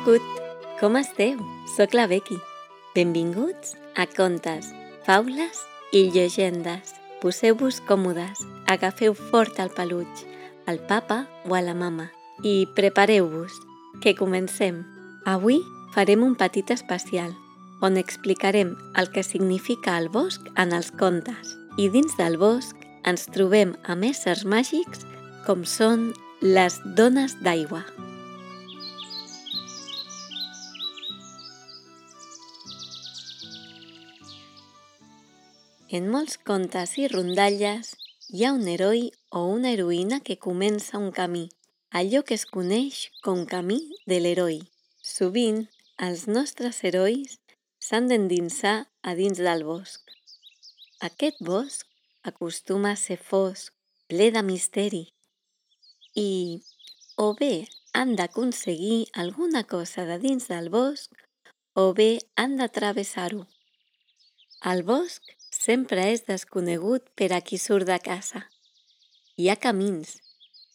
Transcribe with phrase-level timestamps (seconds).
[0.00, 0.22] Cucut!
[0.80, 1.36] Com esteu?
[1.76, 2.38] Soc la Becky.
[2.94, 4.70] Benvinguts a Contes,
[5.04, 5.60] Faules
[5.92, 6.94] i Llegendes.
[7.20, 10.24] Poseu-vos còmodes, agafeu fort el peluig,
[10.64, 12.08] al papa o a la mama
[12.40, 13.52] i prepareu-vos,
[14.00, 14.80] que comencem.
[15.28, 15.60] Avui
[15.92, 17.36] farem un petit especial
[17.84, 21.56] on explicarem el que significa el bosc en els contes.
[21.76, 22.72] I dins del bosc
[23.04, 25.04] ens trobem amb éssers màgics
[25.44, 27.84] com són les dones d'aigua.
[35.96, 37.88] En molts contes i rondalles
[38.30, 39.00] hi ha un heroi
[39.38, 41.48] o una heroïna que comença un camí,
[42.00, 43.78] allò que es coneix com camí
[44.12, 44.60] de l'heroi.
[45.12, 45.64] Sovint,
[46.08, 47.40] els nostres herois
[47.86, 50.14] s'han d'endinsar a dins del bosc.
[51.08, 51.82] Aquest bosc
[52.32, 53.74] acostuma a ser fosc,
[54.06, 55.02] ple de misteri,
[56.14, 56.30] i
[57.18, 57.66] o bé
[57.98, 61.10] han d'aconseguir alguna cosa de dins del bosc
[61.74, 63.42] o bé han de travessar-ho.
[64.70, 68.46] El bosc sempre és desconegut per a qui surt de casa.
[69.36, 70.16] Hi ha camins,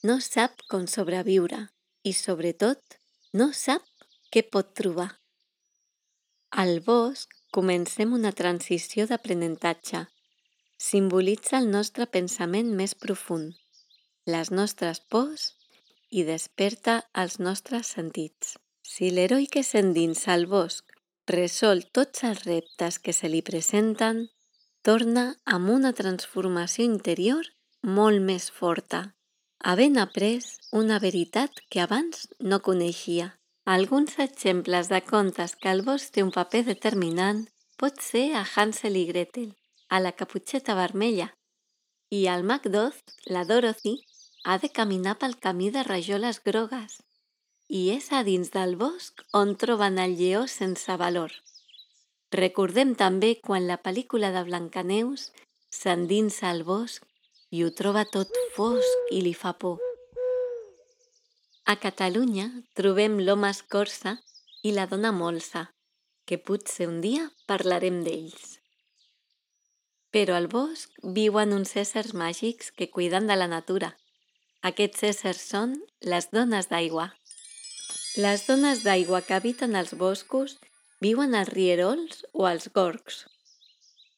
[0.05, 1.63] no sap com sobreviure
[2.05, 2.99] i, sobretot,
[3.33, 3.85] no sap
[4.29, 5.09] què pot trobar.
[6.61, 10.05] Al bosc comencem una transició d'aprenentatge.
[10.77, 13.55] Simbolitza el nostre pensament més profund,
[14.29, 15.47] les nostres pors
[16.11, 18.55] i desperta els nostres sentits.
[18.85, 20.93] Si l'heroi que s'endinsa al bosc
[21.31, 24.27] resol tots els reptes que se li presenten,
[24.85, 27.47] torna amb una transformació interior
[27.97, 28.99] molt més forta,
[29.71, 30.45] havent après
[30.81, 33.31] una veritat que abans no coneixia.
[33.65, 37.47] Alguns exemples de contes que el bosc té un paper determinant
[37.81, 39.55] pot ser a Hansel i Gretel,
[39.89, 41.31] a la caputxeta vermella,
[42.13, 43.95] i al Macduff, la Dorothy,
[44.45, 47.01] ha de caminar pel camí de rajoles grogues,
[47.67, 51.33] i és a dins del bosc on troben el lleó sense valor.
[52.33, 55.29] Recordem també quan la pel·lícula de Blancaneus
[55.69, 57.05] s'endinsa al bosc
[57.51, 59.77] i ho troba tot fosc i li fa por.
[61.65, 64.17] A Catalunya trobem l'home escorça
[64.61, 65.69] i la dona molsa,
[66.25, 68.59] que potser un dia parlarem d'ells.
[70.13, 73.95] Però al bosc viuen uns éssers màgics que cuiden de la natura.
[74.65, 77.11] Aquests éssers són les dones d'aigua.
[78.17, 80.57] Les dones d'aigua que habiten als boscos
[81.01, 83.25] Viuen als rierols o als gorgs.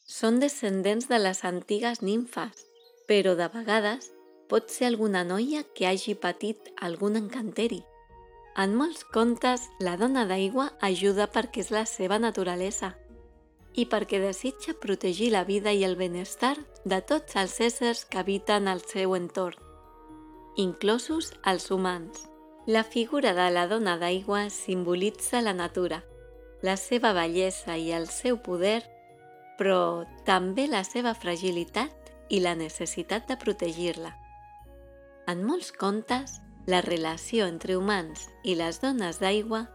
[0.06, 2.68] Són descendents de les antigues nimfes,
[3.10, 4.12] però de vegades
[4.48, 7.82] pot ser alguna noia que hagi patit algun encanteri.
[8.62, 12.94] En molts contes, la dona d'aigua ajuda perquè és la seva naturalesa
[13.74, 16.56] i perquè desitja protegir la vida i el benestar
[16.86, 19.58] de tots els éssers que habiten al seu entorn,
[20.58, 22.28] inclosos els humans.
[22.66, 26.02] La figura de la dona d'aigua simbolitza la natura,
[26.62, 28.82] la seva bellesa i el seu poder,
[29.58, 34.14] però també la seva fragilitat i la necessitat de protegir-la.
[35.28, 39.68] En molts contes, la relació entre humans i les dones d'aigua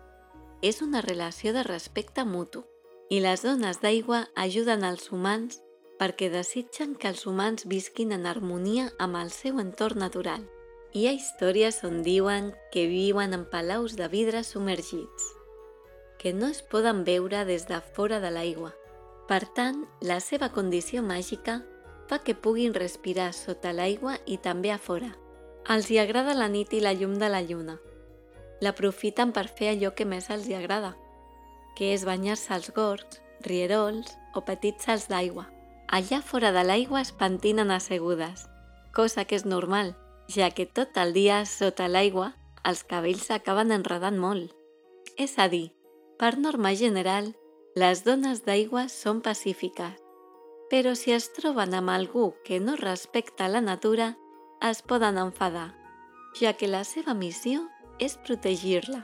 [0.62, 2.64] és una relació de respecte mutu
[3.10, 5.60] i les dones d'aigua ajuden els humans
[5.98, 10.48] perquè desitgen que els humans visquin en harmonia amb el seu entorn natural.
[10.92, 15.41] Hi ha històries on diuen que viuen en palaus de vidre submergits
[16.22, 18.70] que no es poden veure des de fora de l'aigua.
[19.26, 21.56] Per tant, la seva condició màgica
[22.06, 25.10] fa que puguin respirar sota l'aigua i també a fora.
[25.74, 27.78] Els hi agrada la nit i la llum de la lluna.
[28.62, 30.94] L'aprofiten per fer allò que més els hi agrada,
[31.74, 35.48] que és banyar-se als gorgs, rierols o petits salts d'aigua.
[35.90, 38.46] Allà fora de l'aigua es pentinen assegudes,
[38.94, 39.96] cosa que és normal,
[40.30, 44.54] ja que tot el dia sota l'aigua els cabells s'acaben enredant molt.
[45.18, 45.72] És a dir,
[46.22, 47.32] per norma general,
[47.74, 49.96] les dones d'aigua són pacífiques,
[50.70, 54.12] però si es troben amb algú que no respecta la natura,
[54.62, 55.72] es poden enfadar,
[56.38, 57.64] ja que la seva missió
[57.98, 59.02] és protegir-la.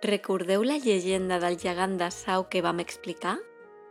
[0.00, 3.36] Recordeu la llegenda del gegant de Sau que vam explicar?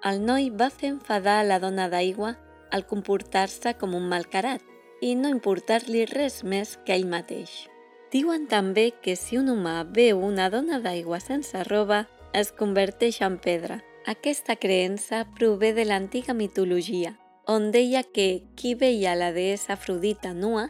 [0.01, 2.33] El noi va fer enfadar a la dona d'aigua
[2.73, 4.65] al comportar-se com un malcarat
[5.05, 7.67] i no importar-li res més que ell mateix.
[8.09, 12.07] Diuen també que si un humà veu una dona d'aigua sense roba,
[12.37, 13.79] es converteix en pedra.
[14.05, 17.17] Aquesta creença prové de l'antiga mitologia,
[17.47, 20.67] on deia que qui veia la deessa Afrodita nua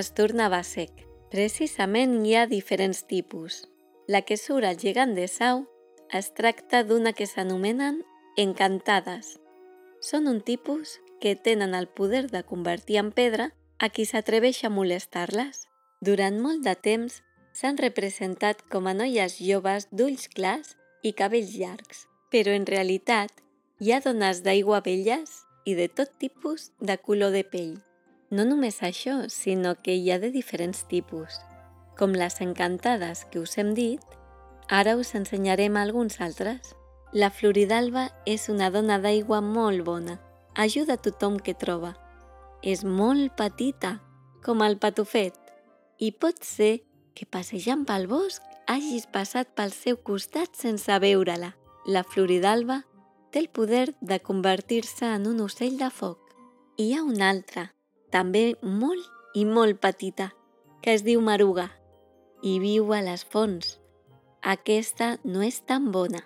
[0.00, 1.04] es tornava sec.
[1.30, 3.66] Precisament hi ha diferents tipus.
[4.08, 5.66] La que surt al gegant de Sau
[6.10, 8.00] es tracta d'una que s'anomenen
[8.40, 9.36] encantades.
[10.00, 14.72] Són un tipus que tenen el poder de convertir en pedra a qui s'atreveix a
[14.72, 15.66] molestar-les.
[16.00, 17.20] Durant molt de temps
[17.52, 23.32] s'han representat com a noies joves d'ulls clars i cabells llargs, però en realitat
[23.80, 27.78] hi ha dones d'aigua velles i de tot tipus de color de pell.
[28.30, 31.40] No només això, sinó que hi ha de diferents tipus.
[31.98, 34.04] Com les encantades que us hem dit,
[34.68, 36.76] ara us ensenyarem alguns altres.
[37.12, 40.20] La Floridalba és una dona d'aigua molt bona.
[40.54, 41.96] Ajuda tothom que troba.
[42.62, 43.96] És molt petita,
[44.44, 45.34] com el patufet,
[45.98, 46.82] i pot ser
[47.16, 51.54] que passejant pel bosc hagis passat pel seu costat sense veure-la.
[51.90, 52.84] La Floridalba
[53.32, 56.18] té el poder de convertir-se en un ocell de foc.
[56.78, 57.70] Hi ha una altra,
[58.14, 60.30] també molt i molt petita,
[60.82, 61.66] que es diu Maruga
[62.46, 63.78] i viu a les fonts.
[64.40, 66.22] Aquesta no és tan bona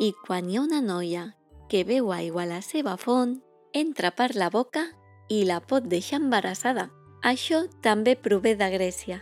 [0.00, 1.26] i quan hi ha una noia
[1.70, 3.36] que veu aigua a la seva font,
[3.72, 4.86] entra per la boca
[5.28, 6.88] i la pot deixar embarassada.
[7.22, 9.20] Això també prové de Grècia,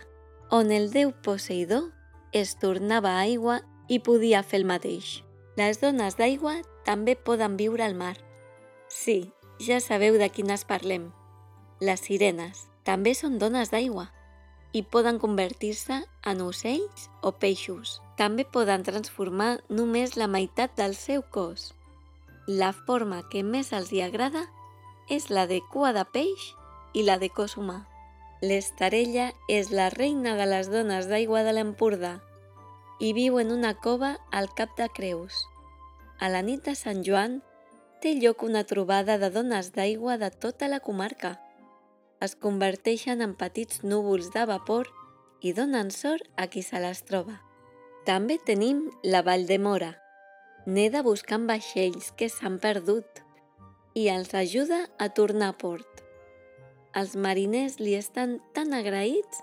[0.51, 1.83] on el déu Poseidó
[2.33, 5.21] es tornava aigua i podia fer el mateix.
[5.57, 8.15] Les dones d'aigua també poden viure al mar.
[8.89, 9.31] Sí,
[9.61, 11.11] ja sabeu de quines parlem.
[11.79, 14.09] Les sirenes també són dones d'aigua
[14.73, 17.99] i poden convertir-se en ocells o peixos.
[18.17, 21.71] També poden transformar només la meitat del seu cos.
[22.47, 24.47] La forma que més els hi agrada
[25.09, 26.53] és la de cua de peix
[26.93, 27.83] i la de cos humà.
[28.43, 32.17] L'estarella és la reina de les dones d'aigua de l'Empordà
[32.99, 35.37] i viu en una cova al Cap de Creus.
[36.19, 37.37] A la nit de Sant Joan
[38.03, 41.37] té lloc una trobada de dones d'aigua de tota la comarca.
[42.19, 44.91] Es converteixen en petits núvols de vapor
[45.39, 47.39] i donen sort a qui se les troba.
[48.03, 49.93] També tenim la Vall de Mora.
[50.67, 53.23] Neda buscant vaixells que s'han perdut
[53.95, 56.02] i els ajuda a tornar a port.
[56.93, 59.41] Els mariners li estan tan agraïts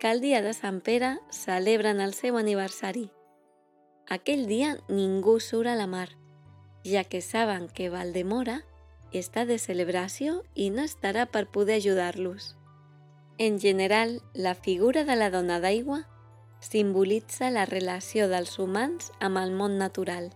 [0.00, 3.10] que el dia de Sant Pere celebren el seu aniversari.
[4.08, 6.08] Aquell dia ningú surt a la mar,
[6.84, 8.62] ja que saben que Valdemora
[9.12, 12.54] està de celebració i no estarà per poder ajudar-los.
[13.38, 16.04] En general, la figura de la dona d'aigua
[16.60, 20.30] simbolitza la relació dels humans amb el món natural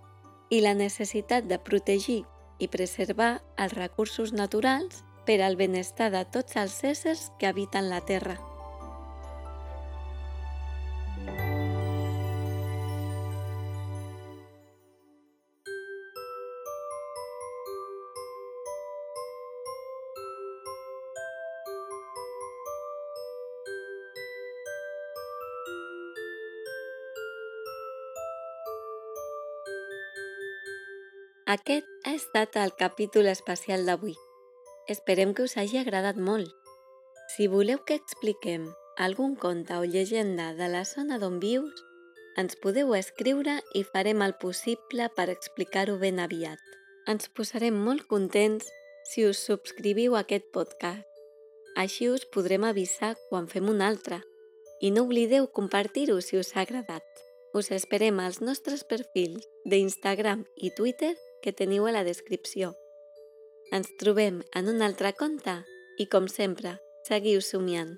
[0.51, 2.25] i la necessitat de protegir
[2.59, 8.01] i preservar els recursos naturals per al benestar de tots els éssers que habiten la
[8.03, 8.35] Terra.
[31.55, 34.19] Aquest ha estat el capítol especial d'avui.
[34.91, 36.51] Esperem que us hagi agradat molt.
[37.37, 38.65] Si voleu que expliquem
[38.99, 41.85] algun conte o llegenda de la zona d'on vius,
[42.41, 46.59] ens podeu escriure i farem el possible per explicar-ho ben aviat.
[47.07, 48.67] Ens posarem molt contents
[49.13, 51.07] si us subscriviu a aquest podcast.
[51.79, 54.25] Així us podrem avisar quan fem un altre.
[54.83, 57.07] I no oblideu compartir-ho si us ha agradat.
[57.55, 61.15] Us esperem als nostres perfils d'Instagram i Twitter
[61.45, 62.75] que teniu a la descripció.
[63.77, 65.53] Ens trobem en un altre conte
[66.03, 66.73] i, com sempre,
[67.07, 67.93] seguiu somiant.